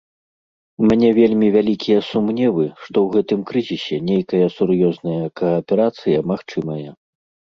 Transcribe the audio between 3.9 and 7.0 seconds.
нейкая сур'ёзная кааперацыя магчымая.